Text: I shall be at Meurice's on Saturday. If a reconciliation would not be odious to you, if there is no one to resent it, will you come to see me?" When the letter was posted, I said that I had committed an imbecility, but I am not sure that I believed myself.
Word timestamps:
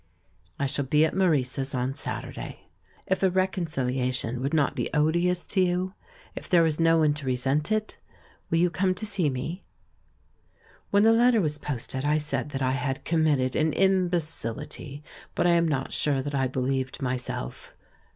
I 0.57 0.65
shall 0.65 0.85
be 0.85 1.05
at 1.05 1.13
Meurice's 1.15 1.75
on 1.75 1.93
Saturday. 1.93 2.71
If 3.05 3.21
a 3.21 3.29
reconciliation 3.29 4.41
would 4.41 4.51
not 4.51 4.75
be 4.75 4.89
odious 4.95 5.45
to 5.49 5.61
you, 5.61 5.93
if 6.35 6.49
there 6.49 6.65
is 6.65 6.79
no 6.79 6.97
one 6.97 7.13
to 7.13 7.27
resent 7.27 7.71
it, 7.71 7.99
will 8.49 8.57
you 8.57 8.71
come 8.71 8.95
to 8.95 9.05
see 9.05 9.29
me?" 9.29 9.63
When 10.89 11.03
the 11.03 11.13
letter 11.13 11.39
was 11.39 11.59
posted, 11.59 12.03
I 12.03 12.17
said 12.17 12.49
that 12.49 12.63
I 12.63 12.71
had 12.71 13.05
committed 13.05 13.55
an 13.55 13.73
imbecility, 13.73 15.03
but 15.35 15.45
I 15.45 15.51
am 15.51 15.67
not 15.67 15.93
sure 15.93 16.23
that 16.23 16.33
I 16.33 16.47
believed 16.47 17.03
myself. 17.03 17.75